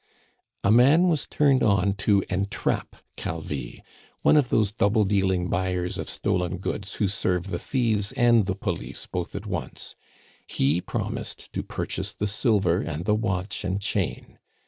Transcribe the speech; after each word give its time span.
A 0.63 0.71
man 0.71 1.09
was 1.09 1.27
turned 1.27 1.61
on 1.61 1.93
to 2.07 2.23
entrap 2.27 2.95
Calvi, 3.17 3.83
one 4.23 4.35
of 4.35 4.49
those 4.49 4.71
double 4.71 5.03
dealing 5.03 5.47
buyers 5.47 5.99
of 5.99 6.09
stolen 6.09 6.57
goods 6.57 6.95
who 6.95 7.07
serve 7.07 7.51
the 7.51 7.59
thieves 7.59 8.11
and 8.13 8.47
the 8.47 8.55
police 8.55 9.05
both 9.05 9.35
at 9.35 9.45
once; 9.45 9.95
he 10.47 10.81
promised 10.81 11.53
to 11.53 11.61
purchase 11.61 12.15
the 12.15 12.25
silver 12.25 12.81
and 12.81 13.05
the 13.05 13.13
watch 13.13 13.63
and 13.63 13.79
chain. 13.79 14.39